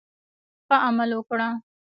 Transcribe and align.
ښه 0.67 0.75
عمل 0.87 1.09
وکړه. 1.19 1.49